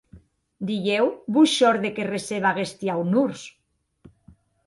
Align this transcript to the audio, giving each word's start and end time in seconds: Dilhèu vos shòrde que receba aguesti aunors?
Dilhèu 0.69 1.05
vos 1.35 1.49
shòrde 1.59 1.89
que 1.99 2.07
receba 2.13 2.47
aguesti 2.51 2.85
aunors? 2.97 3.41